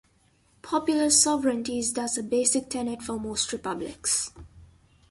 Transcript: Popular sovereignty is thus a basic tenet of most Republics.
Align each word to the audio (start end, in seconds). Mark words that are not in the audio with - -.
Popular 0.63 1.11
sovereignty 1.11 1.77
is 1.77 1.93
thus 1.93 2.17
a 2.17 2.23
basic 2.23 2.71
tenet 2.71 3.07
of 3.07 3.21
most 3.21 3.53
Republics. 3.53 4.31